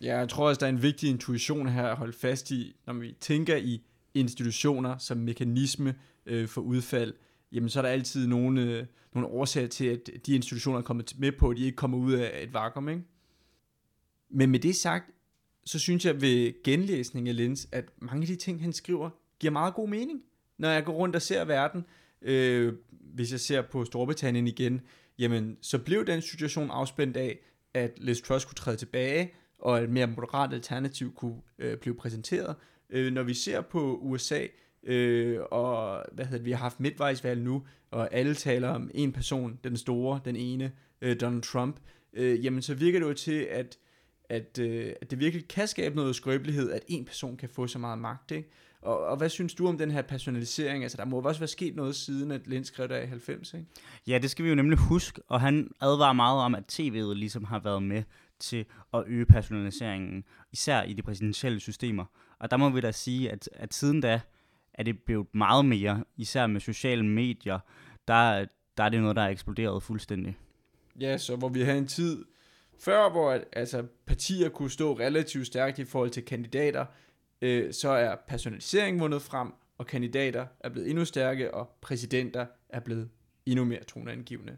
Ja, 0.02 0.18
jeg 0.18 0.30
tror 0.30 0.48
også, 0.48 0.60
der 0.60 0.66
er 0.66 0.70
en 0.70 0.81
vigtig 0.81 1.10
intuition 1.10 1.70
her 1.70 1.88
at 1.88 1.98
holde 1.98 2.14
fast 2.14 2.52
i, 2.52 2.76
når 2.86 2.94
vi 2.94 3.16
tænker 3.20 3.56
i 3.56 3.84
institutioner 4.14 4.98
som 4.98 5.18
mekanisme 5.18 5.96
øh, 6.26 6.48
for 6.48 6.62
udfald, 6.62 7.14
jamen 7.52 7.70
så 7.70 7.80
er 7.80 7.82
der 7.82 7.90
altid 7.90 8.28
nogle, 8.28 8.62
øh, 8.62 8.86
nogle 9.14 9.28
årsager 9.28 9.68
til, 9.68 9.86
at 9.86 10.10
de 10.26 10.36
institutioner 10.36 10.80
er 10.80 10.84
kommet 10.84 11.16
med 11.18 11.32
på, 11.32 11.50
at 11.50 11.58
de 11.58 11.66
ikke 11.66 11.76
kommer 11.76 11.98
ud 11.98 12.14
af 12.14 12.44
et 12.44 12.54
vakuum. 12.54 12.90
Ikke? 12.90 13.04
Men 14.30 14.50
med 14.50 14.60
det 14.60 14.76
sagt, 14.76 15.12
så 15.66 15.80
synes 15.80 16.06
jeg 16.06 16.22
ved 16.22 16.64
genlæsning 16.64 17.30
af 17.30 17.36
Lens, 17.36 17.68
at 17.72 17.86
mange 17.98 18.22
af 18.22 18.28
de 18.28 18.36
ting, 18.36 18.62
han 18.62 18.74
skriver, 18.74 19.10
giver 19.40 19.52
meget 19.52 19.74
god 19.74 19.90
mening. 19.90 20.22
Når 20.58 20.70
jeg 20.70 20.86
går 20.86 20.94
rundt 20.94 21.16
og 21.16 21.22
ser 21.22 21.46
verden, 21.46 21.86
øh, 22.22 22.74
hvis 22.92 23.32
jeg 23.32 23.40
ser 23.40 23.62
på 23.62 23.86
Storbritannien 23.86 24.48
igen, 24.48 24.82
jamen 25.20 25.58
så 25.62 25.78
blev 25.78 26.06
den 26.06 26.22
situation 26.22 26.72
afspændt 26.72 27.18
af, 27.18 27.40
at 27.74 27.92
Liz 27.98 28.22
Truss 28.22 28.46
kunne 28.46 28.56
træde 28.56 28.78
tilbage, 28.78 29.34
og 29.60 29.84
et 29.84 29.90
mere 29.90 30.08
moderat 30.08 30.54
alternativ 30.54 31.14
kunne 31.14 31.42
øh, 31.60 31.78
blive 31.78 31.96
præsenteret. 31.96 32.56
Øh, 32.90 33.14
når 33.14 33.24
vi 33.24 33.34
ser 33.34 33.62
på 33.62 34.00
USA, 34.02 34.46
øh, 34.84 35.40
og 35.52 36.04
hvad 36.12 36.26
hedder 36.26 36.38
det, 36.38 36.46
vi 36.46 36.52
har 36.52 36.58
haft 36.58 36.80
midtvejsvalg 36.80 37.42
nu, 37.42 37.64
og 37.92 38.14
alle 38.14 38.36
taler 38.36 38.70
om 38.70 38.92
en 38.94 39.12
person, 39.12 39.60
den 39.64 39.78
store, 39.78 40.20
den 40.26 40.36
ene, 40.36 40.72
øh, 41.02 41.22
Donald 41.22 41.42
Trump, 41.42 41.80
øh, 42.14 42.46
jamen 42.46 42.62
så 42.62 42.74
virker 42.74 43.00
det 43.00 43.06
jo 43.06 43.14
til, 43.14 43.48
at, 43.52 43.78
at, 44.30 44.60
øh, 44.60 44.94
at 45.02 45.12
det 45.12 45.20
virkelig 45.20 45.48
kan 45.48 45.68
skabe 45.68 45.96
noget 45.96 46.16
skrøbelighed, 46.16 46.72
at 46.72 46.84
en 46.88 47.06
person 47.06 47.38
kan 47.38 47.50
få 47.50 47.68
så 47.68 47.80
meget 47.80 48.00
magt, 48.00 48.32
ikke? 48.32 48.50
Og, 48.82 49.00
og 49.00 49.18
hvad 49.18 49.30
synes 49.30 49.54
du 49.54 49.68
om 49.68 49.78
den 49.78 49.92
her 49.92 50.02
personalisering? 50.02 50.84
Altså, 50.84 50.98
der 50.98 51.06
må 51.06 51.22
også 51.22 51.40
være 51.40 51.48
sket 51.48 51.76
noget 51.76 51.96
siden, 51.96 52.32
at 52.32 52.48
Lind 52.48 52.66
skrev 52.66 52.88
der 52.88 52.98
i 52.98 53.06
90, 53.06 53.54
ikke? 53.54 53.66
Ja, 54.08 54.18
det 54.18 54.30
skal 54.30 54.46
vi 54.46 54.50
jo 54.50 54.56
nemlig 54.56 54.78
huske, 54.78 55.22
og 55.28 55.42
han 55.42 55.72
advarer 55.82 56.14
meget 56.14 56.40
om, 56.40 56.56
at 56.56 56.80
tv'et 56.80 57.14
ligesom 57.14 57.44
har 57.44 57.60
været 57.60 57.84
med 57.84 58.04
til 58.40 58.66
at 58.94 59.04
øge 59.08 59.26
personaliseringen, 59.26 60.24
især 60.52 60.84
i 60.84 60.94
de 60.94 61.02
præsidentielle 61.02 61.60
systemer. 61.60 62.06
Og 62.40 62.52
der 62.52 62.58
må 62.58 62.69
vi 62.69 62.81
da 62.81 62.92
sige, 62.92 63.31
at, 63.31 63.50
at 63.54 63.74
siden 63.74 64.02
da 64.02 64.22
er 64.74 64.84
det 64.84 65.04
blevet 65.04 65.28
meget 65.34 65.66
mere, 65.66 66.04
især 66.18 66.48
med 66.48 66.62
sociale 66.62 67.06
medier, 67.06 67.60
der, 68.08 68.46
der 68.78 68.84
er 68.84 68.90
det 68.90 69.02
noget, 69.02 69.16
der 69.16 69.22
er 69.22 69.30
eksploderet 69.30 69.84
fuldstændig. 69.84 70.38
Ja, 71.00 71.18
så 71.18 71.36
hvor 71.36 71.50
vi 71.50 71.62
havde 71.62 71.78
en 71.78 71.88
tid 71.88 72.26
før, 72.80 73.10
hvor 73.10 73.42
altså, 73.54 73.86
partier 74.06 74.50
kunne 74.50 74.69
stå 74.72 74.94
relativt 74.94 75.48
stærkt 75.48 75.80
i 75.80 75.86
forhold 75.86 76.10
til 76.10 76.26
kandidater, 76.26 76.86
øh, 77.42 77.74
så 77.74 77.90
er 77.90 78.16
personalisering 78.28 79.00
vundet 79.00 79.22
frem, 79.22 79.54
og 79.78 79.88
kandidater 79.88 80.46
er 80.60 80.69
blevet 80.69 80.90
endnu 80.90 81.06
stærke, 81.06 81.54
og 81.54 81.78
præsidenter 81.81 82.46
er 82.69 82.80
blevet 82.80 83.10
endnu 83.46 83.66
mere 83.66 83.84
toneangivende. 83.84 84.58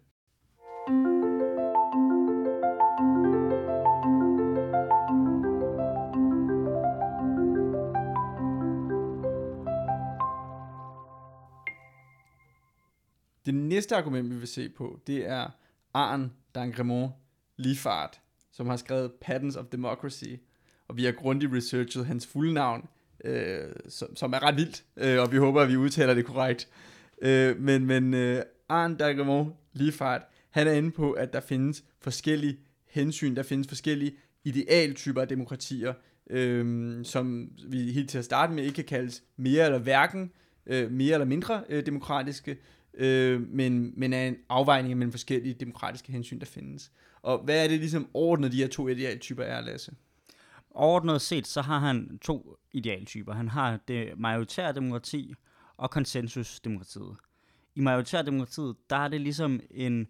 Næste 13.81 13.95
argument, 13.95 14.29
vi 14.29 14.35
vil 14.35 14.47
se 14.47 14.69
på, 14.69 14.99
det 15.07 15.27
er 15.27 15.49
Arne 15.93 16.29
Dangremont 16.55 17.11
Lifart, 17.57 18.21
som 18.51 18.67
har 18.67 18.75
skrevet 18.75 19.11
Patterns 19.21 19.55
of 19.55 19.65
Democracy, 19.65 20.25
og 20.87 20.97
vi 20.97 21.03
har 21.03 21.11
grundigt 21.11 21.53
researchet 21.53 22.05
hans 22.05 22.27
fulde 22.27 22.53
navn, 22.53 22.87
øh, 23.23 23.69
som, 23.89 24.15
som 24.15 24.33
er 24.33 24.43
ret 24.43 24.55
vildt, 24.55 24.83
øh, 24.97 25.21
og 25.21 25.31
vi 25.31 25.37
håber, 25.37 25.61
at 25.61 25.69
vi 25.69 25.77
udtaler 25.77 26.13
det 26.13 26.25
korrekt. 26.25 26.69
Øh, 27.21 27.59
men 27.59 27.85
men 27.85 28.13
øh, 28.13 28.41
Arne 28.69 28.97
Dangremont 28.97 29.53
Lifart, 29.73 30.21
han 30.49 30.67
er 30.67 30.71
inde 30.71 30.91
på, 30.91 31.11
at 31.11 31.33
der 31.33 31.39
findes 31.39 31.83
forskellige 32.01 32.57
hensyn, 32.89 33.35
der 33.35 33.43
findes 33.43 33.67
forskellige 33.67 34.11
idealtyper 34.43 35.21
af 35.21 35.27
demokratier, 35.27 35.93
øh, 36.29 37.05
som 37.05 37.51
vi 37.67 37.91
helt 37.91 38.09
til 38.09 38.17
at 38.17 38.25
starte 38.25 38.53
med 38.53 38.63
ikke 38.63 38.75
kan 38.75 38.85
kaldes 38.85 39.23
mere 39.37 39.65
eller 39.65 39.79
hverken 39.79 40.31
øh, 40.65 40.91
mere 40.91 41.13
eller 41.13 41.25
mindre 41.25 41.63
øh, 41.69 41.85
demokratiske, 41.85 42.57
øh, 42.93 43.41
men, 43.49 43.93
men 43.97 44.13
er 44.13 44.27
en 44.27 44.37
afvejning 44.49 44.97
mellem 44.97 45.11
forskellige 45.11 45.53
demokratiske 45.53 46.11
hensyn, 46.11 46.39
der 46.39 46.45
findes. 46.45 46.91
Og 47.21 47.39
hvad 47.43 47.63
er 47.63 47.67
det 47.67 47.79
ligesom 47.79 48.09
ordnet 48.13 48.51
de 48.51 48.57
her 48.57 48.67
to 48.67 48.87
idealtyper 48.87 49.43
er, 49.43 49.61
Lasse? 49.61 49.91
Overordnet 50.71 51.21
set, 51.21 51.47
så 51.47 51.61
har 51.61 51.79
han 51.79 52.19
to 52.21 52.57
idealtyper. 52.73 53.33
Han 53.33 53.47
har 53.47 53.79
det 53.87 54.13
majoritære 54.17 54.73
demokrati 54.73 55.33
og 55.77 55.91
konsensusdemokratiet. 55.91 57.15
I 57.75 57.81
majoritærdemokratiet, 57.81 58.75
der 58.89 58.95
er 58.95 59.07
det 59.07 59.21
ligesom 59.21 59.59
en, 59.71 60.07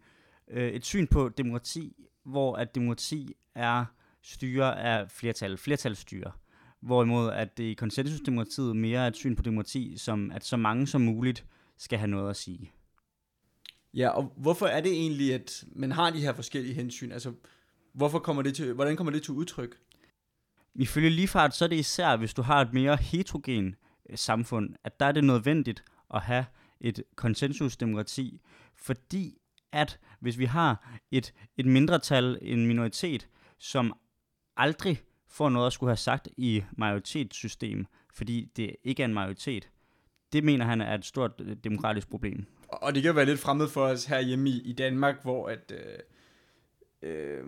øh, 0.48 0.72
et 0.72 0.86
syn 0.86 1.08
på 1.08 1.30
demokrati, 1.30 2.10
hvor 2.24 2.56
at 2.56 2.76
demokrati 2.76 3.36
er 3.56 3.86
styre 4.22 4.80
af 4.80 5.12
flertal, 5.12 5.58
flertalsstyre. 5.58 6.32
Hvorimod 6.80 7.32
at 7.32 7.58
det 7.58 7.64
i 7.64 7.74
konsensusdemokratiet 7.74 8.76
mere 8.76 9.04
er 9.04 9.08
et 9.08 9.16
syn 9.16 9.36
på 9.36 9.42
demokrati, 9.42 9.98
som 9.98 10.32
at 10.32 10.46
så 10.46 10.58
mange 10.58 10.88
som 10.88 11.02
muligt 11.02 11.46
skal 11.82 12.00
have 12.00 12.10
noget 12.10 12.30
at 12.30 12.36
sige. 12.36 12.72
Ja, 13.94 14.10
og 14.10 14.34
hvorfor 14.38 14.66
er 14.66 14.82
det 14.82 14.92
egentlig, 14.92 15.34
at 15.34 15.64
man 15.76 15.92
har 15.92 16.10
de 16.10 16.20
her 16.20 16.34
forskellige 16.34 16.74
hensyn? 16.74 17.12
Altså, 17.12 17.34
Hvorfor 17.94 18.20
kommer 18.20 18.42
det 18.42 18.56
til, 18.56 18.74
hvordan 18.74 18.96
kommer 18.96 19.12
det 19.12 19.24
til 19.24 19.34
udtryk? 19.34 19.78
Ifølge 20.76 21.10
Liefart, 21.10 21.56
så 21.56 21.66
er 21.66 21.70
det 21.70 21.76
især, 21.76 22.16
hvis 22.16 22.34
du 22.34 22.42
har 22.42 22.62
et 22.62 22.74
mere 22.74 22.98
heterogen 22.98 23.76
øh, 24.10 24.18
samfund, 24.18 24.76
at 24.84 25.00
der 25.00 25.06
er 25.06 25.12
det 25.12 25.24
nødvendigt 25.24 25.84
at 26.14 26.22
have 26.22 26.46
et 26.82 27.04
konsensusdemokrati, 27.16 28.42
fordi 28.76 29.38
at 29.72 30.00
hvis 30.20 30.38
vi 30.38 30.46
har 30.46 31.00
et, 31.12 31.34
et 31.58 31.66
mindretal, 31.66 32.40
en 32.42 32.68
minoritet, 32.68 33.28
som 33.60 33.94
aldrig 34.58 35.02
får 35.28 35.50
noget 35.50 35.68
at 35.68 35.74
skulle 35.74 35.90
have 35.90 35.98
sagt 35.98 36.28
i 36.38 36.64
majoritetssystem, 36.72 37.86
fordi 38.14 38.52
det 38.56 38.76
ikke 38.84 39.04
er 39.04 39.08
en 39.08 39.14
majoritet, 39.14 39.70
det 40.34 40.44
mener 40.44 40.66
han 40.66 40.82
er 40.82 40.94
et 40.94 41.06
stort 41.06 41.32
øh, 41.40 41.56
demokratisk 41.64 42.10
problem. 42.10 42.46
Og 42.68 42.96
det 42.96 43.04
kan 43.04 43.10
jo 43.10 43.16
være 43.16 43.26
lidt 43.26 43.40
fremmed 43.40 43.68
for 43.68 43.82
os 43.82 44.06
herhjemme 44.06 44.50
i, 44.50 44.62
i 44.62 44.74
Danmark, 44.74 45.16
hvor 45.24 45.48
at, 45.48 45.72
øh, 45.72 47.10
øh, 47.10 47.44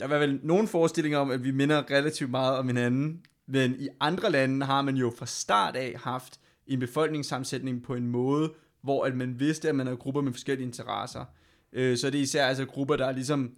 der 0.00 0.08
er 0.08 0.18
vel 0.18 0.40
nogle 0.42 0.68
forestillinger 0.68 1.18
om, 1.18 1.30
at 1.30 1.44
vi 1.44 1.50
minder 1.50 1.90
relativt 1.90 2.30
meget 2.30 2.58
om 2.58 2.66
hinanden, 2.66 3.26
men 3.46 3.76
i 3.78 3.88
andre 4.00 4.30
lande 4.30 4.66
har 4.66 4.82
man 4.82 4.96
jo 4.96 5.12
fra 5.18 5.26
start 5.26 5.76
af 5.76 5.94
haft 5.96 6.40
en 6.66 6.80
befolkningssammensætning 6.80 7.82
på 7.82 7.94
en 7.94 8.06
måde, 8.06 8.52
hvor 8.82 9.04
at 9.04 9.16
man 9.16 9.40
vidste, 9.40 9.68
at 9.68 9.74
man 9.74 9.86
har 9.86 9.94
grupper 9.94 10.20
med 10.20 10.32
forskellige 10.32 10.66
interesser. 10.66 11.24
Øh, 11.72 11.96
så 11.96 12.10
det 12.10 12.18
er 12.18 12.22
især 12.22 12.46
altså 12.46 12.64
grupper, 12.64 12.96
der 12.96 13.06
er 13.06 13.12
ligesom 13.12 13.54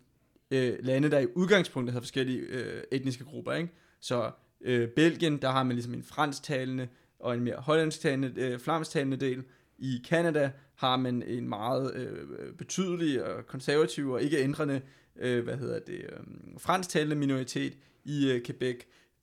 øh, 0.51 0.75
lande, 0.83 1.11
der 1.11 1.19
i 1.19 1.27
udgangspunktet 1.35 1.93
havde 1.93 2.03
forskellige 2.03 2.39
øh, 2.39 2.83
etniske 2.93 3.25
grupper. 3.25 3.53
Ikke? 3.53 3.73
Så 4.01 4.31
øh, 4.61 4.89
Belgien, 4.89 5.37
der 5.43 5.51
har 5.51 5.63
man 5.63 5.77
ligesom 5.77 5.95
en 5.95 6.03
fransktalende 6.03 6.89
og 7.19 7.35
en 7.35 7.41
mere 7.41 7.57
hollandsktalende, 7.57 8.33
øh, 8.37 8.59
flamsktalende 8.59 9.17
del. 9.17 9.45
I 9.79 10.03
Kanada 10.09 10.51
har 10.75 10.97
man 10.97 11.23
en 11.23 11.49
meget 11.49 11.95
øh, 11.95 12.53
betydelig 12.59 13.25
og 13.25 13.47
konservativ 13.47 14.11
og 14.11 14.23
ikke 14.23 14.39
ændrende 14.39 14.81
øh, 15.19 15.45
hvad 15.45 15.57
hedder 15.57 15.79
det, 15.79 15.95
øh, 16.13 16.19
fransktalende 16.59 17.17
minoritet 17.17 17.79
i 18.05 18.31
øh, 18.31 18.45
Quebec. 18.45 18.77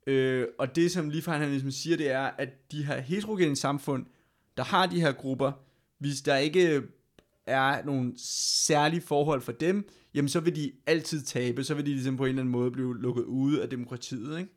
Øh, 0.08 0.48
og 0.60 0.76
det, 0.76 0.92
som 0.92 1.10
lige 1.10 1.32
han 1.32 1.50
ligesom 1.50 1.72
siger, 1.72 1.98
det 1.98 2.12
er, 2.12 2.22
at 2.38 2.72
de 2.72 2.86
her 2.86 3.00
heterogene 3.00 3.56
samfund, 3.56 4.06
der 4.58 4.64
har 4.64 4.86
de 4.86 5.02
her 5.02 5.12
grupper, 5.12 5.52
hvis 6.00 6.22
der 6.22 6.38
ikke 6.38 6.76
øh, 6.76 6.84
er 7.46 7.86
nogle 7.86 8.14
særlige 8.66 9.02
forhold 9.02 9.42
for 9.42 9.52
dem, 9.52 9.90
jamen 10.14 10.30
så 10.30 10.40
vil 10.40 10.56
de 10.56 10.72
altid 10.86 11.22
tabe, 11.22 11.64
så 11.64 11.74
vil 11.74 11.86
de 11.86 11.92
ligesom 11.92 12.18
på 12.18 12.24
en 12.26 12.30
eller 12.30 12.42
anden 12.42 12.52
måde 12.52 12.72
blive 12.72 13.02
lukket 13.02 13.24
ude 13.24 13.62
af 13.62 13.70
demokratiet, 13.70 14.40
ikke? 14.40 14.52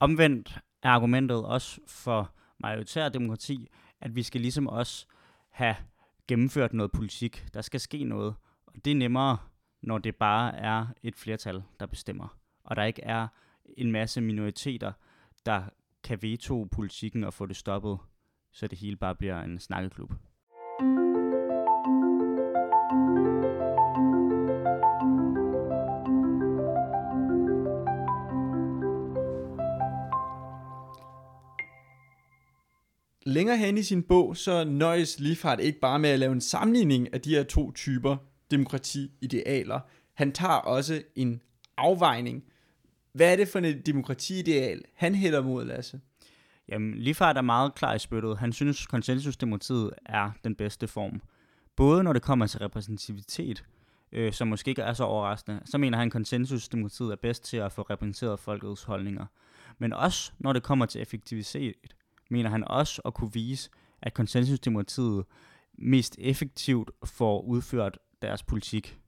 Omvendt 0.00 0.58
er 0.82 0.88
argumentet 0.88 1.44
også 1.44 1.80
for 1.86 2.34
majoritære 2.58 3.08
demokrati, 3.08 3.68
at 4.00 4.16
vi 4.16 4.22
skal 4.22 4.40
ligesom 4.40 4.66
også 4.66 5.06
have 5.48 5.76
gennemført 6.28 6.72
noget 6.72 6.92
politik. 6.92 7.46
Der 7.54 7.60
skal 7.60 7.80
ske 7.80 8.04
noget, 8.04 8.34
og 8.66 8.84
det 8.84 8.90
er 8.90 8.94
nemmere, 8.94 9.38
når 9.82 9.98
det 9.98 10.16
bare 10.16 10.56
er 10.56 10.86
et 11.02 11.16
flertal, 11.16 11.62
der 11.80 11.86
bestemmer, 11.86 12.38
og 12.64 12.76
der 12.76 12.84
ikke 12.84 13.02
er 13.02 13.28
en 13.76 13.92
masse 13.92 14.20
minoriteter, 14.20 14.92
der 15.46 15.62
kan 16.04 16.22
veto 16.22 16.64
politikken 16.64 17.24
og 17.24 17.34
få 17.34 17.46
det 17.46 17.56
stoppet, 17.56 17.98
så 18.52 18.66
det 18.66 18.78
hele 18.78 18.96
bare 18.96 19.14
bliver 19.14 19.40
en 19.40 19.58
snakkeklub. 19.58 20.12
Længere 33.38 33.56
hen 33.56 33.78
i 33.78 33.82
sin 33.82 34.02
bog, 34.02 34.36
så 34.36 34.64
nøjes 34.64 35.20
Liefhardt 35.20 35.60
ikke 35.60 35.80
bare 35.80 35.98
med 35.98 36.10
at 36.10 36.18
lave 36.18 36.32
en 36.32 36.40
sammenligning 36.40 37.14
af 37.14 37.20
de 37.20 37.30
her 37.30 37.42
to 37.42 37.72
typer 37.72 38.16
demokrati-idealer. 38.50 39.80
Han 40.14 40.32
tager 40.32 40.54
også 40.54 41.02
en 41.16 41.42
afvejning. 41.76 42.44
Hvad 43.12 43.32
er 43.32 43.36
det 43.36 43.48
for 43.48 43.58
et 43.58 43.86
demokrati-ideal, 43.86 44.82
han 44.94 45.14
hælder 45.14 45.42
mod, 45.42 45.64
Lasse? 45.64 46.00
Jamen, 46.68 46.94
Liefhardt 46.94 47.38
er 47.38 47.42
meget 47.42 47.74
klar 47.74 47.94
i 47.94 47.98
spyttet. 47.98 48.38
Han 48.38 48.52
synes, 48.52 48.86
konsensusdemokratiet 48.86 49.90
er 50.06 50.30
den 50.44 50.54
bedste 50.54 50.88
form. 50.88 51.22
Både 51.76 52.02
når 52.02 52.12
det 52.12 52.22
kommer 52.22 52.46
til 52.46 52.58
repræsentativitet, 52.58 53.64
øh, 54.12 54.32
som 54.32 54.48
måske 54.48 54.68
ikke 54.68 54.82
er 54.82 54.92
så 54.92 55.04
overraskende, 55.04 55.60
så 55.64 55.78
mener 55.78 55.98
han, 55.98 56.06
at 56.06 56.12
konsensusdemokratiet 56.12 57.10
er 57.12 57.16
bedst 57.16 57.44
til 57.44 57.56
at 57.56 57.72
få 57.72 57.82
repræsenteret 57.82 58.40
folkets 58.40 58.82
holdninger. 58.82 59.26
Men 59.78 59.92
også 59.92 60.32
når 60.38 60.52
det 60.52 60.62
kommer 60.62 60.86
til 60.86 61.00
effektivitet, 61.02 61.74
mener 62.28 62.50
han 62.50 62.64
også 62.66 63.02
at 63.04 63.14
kunne 63.14 63.32
vise, 63.32 63.70
at 64.02 64.14
konsensusdemokratiet 64.14 65.24
mest 65.78 66.16
effektivt 66.18 66.90
får 67.04 67.42
udført 67.42 67.98
deres 68.22 68.42
politik. 68.42 68.98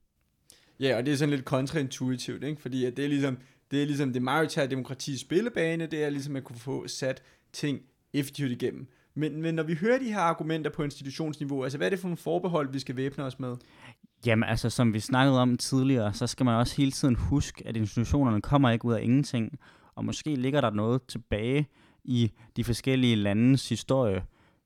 Ja, 0.79 0.97
og 0.97 1.05
det 1.05 1.11
er 1.11 1.17
sådan 1.17 1.29
lidt 1.29 1.45
kontraintuitivt, 1.45 2.43
ikke? 2.43 2.61
fordi 2.61 2.85
at 2.85 2.97
det 2.97 3.05
er 3.05 3.09
ligesom 3.09 3.37
det 3.71 3.81
er 3.81 3.85
ligesom 3.85 4.13
det 4.13 4.21
majoritære 4.21 4.67
demokratis 4.67 5.21
spillebane, 5.21 5.85
det 5.85 6.03
er 6.03 6.09
ligesom 6.09 6.35
at 6.35 6.43
kunne 6.43 6.59
få 6.59 6.87
sat 6.87 7.23
ting 7.53 7.81
effektivt 8.13 8.51
igennem. 8.51 8.87
Men, 9.15 9.41
men 9.41 9.55
når 9.55 9.63
vi 9.63 9.75
hører 9.75 9.99
de 9.99 10.05
her 10.05 10.19
argumenter 10.19 10.71
på 10.71 10.83
institutionsniveau, 10.83 11.63
altså 11.63 11.77
hvad 11.77 11.87
er 11.87 11.89
det 11.89 11.99
for 11.99 12.07
nogle 12.07 12.17
forbehold, 12.17 12.71
vi 12.71 12.79
skal 12.79 12.95
væbne 12.95 13.23
os 13.23 13.39
med? 13.39 13.55
Jamen 14.25 14.49
altså, 14.49 14.69
som 14.69 14.93
vi 14.93 14.99
snakkede 14.99 15.39
om 15.39 15.57
tidligere, 15.57 16.13
så 16.13 16.27
skal 16.27 16.45
man 16.45 16.55
også 16.55 16.77
hele 16.77 16.91
tiden 16.91 17.15
huske, 17.15 17.67
at 17.67 17.77
institutionerne 17.77 18.41
kommer 18.41 18.69
ikke 18.69 18.85
ud 18.85 18.93
af 18.93 19.01
ingenting, 19.03 19.59
og 19.95 20.05
måske 20.05 20.35
ligger 20.35 20.61
der 20.61 20.69
noget 20.69 21.01
tilbage 21.07 21.67
i 22.03 22.31
de 22.55 22.63
forskellige 22.63 23.15
landes 23.15 23.69
historie, 23.69 24.23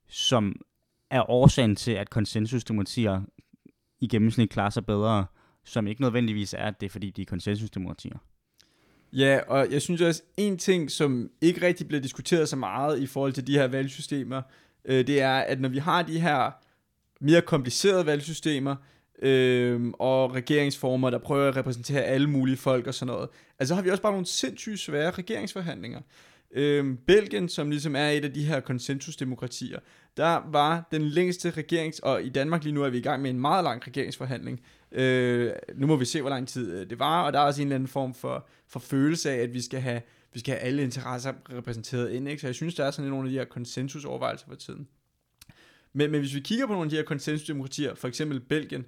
som 0.08 0.56
er 1.12 1.30
årsagen 1.30 1.76
til, 1.76 1.92
at 1.92 2.10
konsensusdemokratier 2.10 3.22
i 4.00 4.08
gennemsnit 4.08 4.50
klarer 4.50 4.70
sig 4.70 4.86
bedre, 4.86 5.26
som 5.64 5.88
ikke 5.88 6.02
nødvendigvis 6.02 6.54
er, 6.54 6.68
at 6.68 6.82
det 6.82 6.86
er 6.86 6.90
fordi, 6.90 7.10
de 7.10 7.22
er 7.22 7.26
konsensusdemokratier. 7.26 8.18
Ja, 9.14 9.40
og 9.48 9.72
jeg 9.72 9.82
synes 9.82 10.02
også, 10.02 10.22
en 10.38 10.58
ting, 10.58 10.92
som 10.92 11.30
ikke 11.42 11.62
rigtig 11.62 11.88
bliver 11.88 12.02
diskuteret 12.02 12.50
så 12.50 12.56
meget 12.56 13.00
i 13.00 13.08
forhold 13.08 13.34
til 13.34 13.48
de 13.48 13.54
her 13.54 13.68
valgsystemer, 13.68 14.42
øh, 14.86 15.08
det 15.08 15.22
er, 15.22 15.38
at 15.38 15.62
når 15.62 15.70
vi 15.70 15.78
har 15.78 16.02
de 16.04 16.20
her 16.20 16.52
mere 17.22 17.42
komplicerede 17.42 18.06
valgsystemer, 18.06 18.76
øh, 19.22 19.94
og 20.00 20.36
regeringsformer, 20.36 21.10
der 21.10 21.18
prøver 21.18 21.48
at 21.48 21.56
repræsentere 21.56 22.04
alle 22.04 22.30
mulige 22.30 22.58
folk 22.58 22.88
og 22.88 22.94
sådan 22.94 23.14
noget, 23.14 23.30
altså 23.60 23.76
har 23.76 23.82
vi 23.82 23.90
også 23.90 24.04
bare 24.04 24.12
nogle 24.12 24.26
sindssygt 24.26 24.80
svære 24.80 25.12
regeringsforhandlinger. 25.12 26.02
Øhm, 26.56 26.98
Belgien, 26.98 27.50
som 27.50 27.70
ligesom 27.70 27.96
er 27.96 28.10
et 28.10 28.26
af 28.26 28.34
de 28.34 28.46
her 28.46 28.60
konsensusdemokratier, 28.60 29.80
der 30.18 30.52
var 30.52 30.88
den 30.92 31.02
længste 31.02 31.50
regerings... 31.50 32.00
Og 32.00 32.24
i 32.24 32.30
Danmark 32.30 32.64
lige 32.64 32.74
nu 32.74 32.84
er 32.84 32.90
vi 32.90 32.98
i 32.98 33.02
gang 33.02 33.22
med 33.22 33.30
en 33.30 33.40
meget 33.40 33.64
lang 33.64 33.88
regeringsforhandling. 33.88 34.62
Øh, 34.92 35.52
nu 35.76 35.88
må 35.88 35.96
vi 35.96 36.06
se, 36.06 36.22
hvor 36.22 36.30
lang 36.30 36.48
tid 36.48 36.74
øh, 36.74 36.90
det 36.90 37.00
var, 37.00 37.24
og 37.24 37.34
der 37.34 37.40
er 37.40 37.44
også 37.44 37.62
en 37.62 37.68
eller 37.68 37.76
anden 37.76 37.88
form 37.88 38.14
for, 38.14 38.48
for 38.68 38.80
følelse 38.80 39.32
af, 39.32 39.38
at 39.38 39.54
vi 39.54 39.62
skal 39.62 39.80
have, 39.80 40.02
vi 40.34 40.40
skal 40.40 40.54
have 40.54 40.62
alle 40.62 40.84
interesser 40.84 41.34
repræsenteret 41.54 42.12
ind. 42.12 42.30
Ikke? 42.30 42.42
Så 42.42 42.48
jeg 42.48 42.56
synes, 42.56 42.76
der 42.76 42.86
er 42.86 42.92
sådan 42.92 43.10
nogle 43.10 43.28
af 43.28 43.32
de 43.32 43.38
her 43.38 43.46
konsensusovervejelser 43.46 44.48
for 44.48 44.56
tiden. 44.56 44.88
Men, 45.94 46.12
men 46.12 46.20
hvis 46.20 46.36
vi 46.36 46.40
kigger 46.40 46.68
på 46.68 46.74
nogle 46.74 46.86
af 46.86 46.90
de 46.90 46.96
her 46.96 47.04
konsensusdemokratier, 47.04 47.96
for 47.96 48.08
eksempel 48.08 48.40
Belgien, 48.40 48.86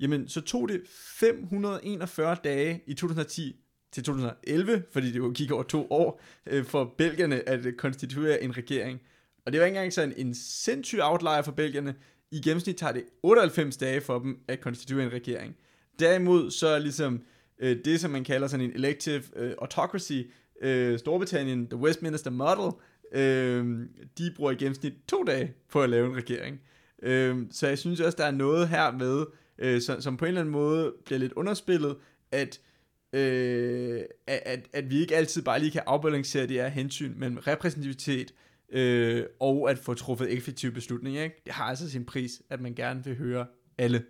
jamen 0.00 0.28
så 0.28 0.40
tog 0.40 0.68
det 0.68 0.82
541 1.18 2.36
dage 2.44 2.82
i 2.86 2.94
2010 2.94 3.63
til 3.94 4.04
2011, 4.04 4.82
fordi 4.92 5.06
det 5.06 5.16
jo 5.16 5.32
gik 5.34 5.50
over 5.50 5.62
to 5.62 5.86
år, 5.90 6.20
øh, 6.46 6.64
for 6.64 6.94
belgierne 6.98 7.48
at 7.48 7.66
øh, 7.66 7.72
konstituere 7.72 8.42
en 8.42 8.56
regering. 8.56 9.00
Og 9.46 9.52
det 9.52 9.60
var 9.60 9.66
ikke 9.66 9.76
engang 9.76 9.92
sådan 9.92 10.14
en 10.16 10.34
sindssyg 10.34 10.98
outlier 11.02 11.42
for 11.42 11.52
belgierne. 11.52 11.94
I 12.30 12.40
gennemsnit 12.40 12.76
tager 12.76 12.92
det 12.92 13.04
98 13.22 13.76
dage 13.76 14.00
for 14.00 14.18
dem 14.18 14.38
at 14.48 14.60
konstituere 14.60 15.04
en 15.04 15.12
regering. 15.12 15.56
Derimod 15.98 16.50
så 16.50 16.68
er 16.68 16.78
ligesom 16.78 17.22
øh, 17.58 17.76
det, 17.84 18.00
som 18.00 18.10
man 18.10 18.24
kalder 18.24 18.48
sådan 18.48 18.66
en 18.66 18.72
elective 18.74 19.22
øh, 19.36 19.54
autocracy, 19.58 20.22
øh, 20.62 20.98
Storbritannien, 20.98 21.68
the 21.68 21.76
Westminster 21.76 22.30
Model, 22.30 22.72
øh, 23.12 23.88
de 24.18 24.32
bruger 24.36 24.50
i 24.50 24.54
gennemsnit 24.54 24.92
to 25.08 25.22
dage 25.22 25.54
på 25.70 25.82
at 25.82 25.90
lave 25.90 26.06
en 26.06 26.16
regering. 26.16 26.60
Øh, 27.02 27.36
så 27.50 27.68
jeg 27.68 27.78
synes 27.78 28.00
også, 28.00 28.16
der 28.16 28.24
er 28.24 28.30
noget 28.30 28.68
her 28.68 28.92
med, 28.92 29.24
øh, 29.58 29.80
som, 29.80 30.00
som 30.00 30.16
på 30.16 30.24
en 30.24 30.28
eller 30.28 30.40
anden 30.40 30.52
måde 30.52 30.92
bliver 31.04 31.18
lidt 31.18 31.32
underspillet, 31.32 31.96
at 32.32 32.60
øh, 33.14 34.02
at, 34.26 34.68
at 34.72 34.90
vi 34.90 35.00
ikke 35.00 35.16
altid 35.16 35.42
bare 35.42 35.58
lige 35.58 35.70
kan 35.70 35.82
afbalancere 35.86 36.46
det 36.46 36.56
her 36.56 36.68
hensyn 36.68 37.12
mellem 37.16 37.38
repræsentativitet 37.38 38.34
øh, 38.72 39.24
og 39.40 39.70
at 39.70 39.78
få 39.78 39.94
truffet 39.94 40.32
effektive 40.32 40.72
beslutninger. 40.72 41.22
Ikke? 41.24 41.42
Det 41.44 41.52
har 41.52 41.64
altså 41.64 41.90
sin 41.90 42.04
pris, 42.04 42.42
at 42.50 42.60
man 42.60 42.74
gerne 42.74 43.04
vil 43.04 43.16
høre 43.16 43.46
alle 43.78 44.04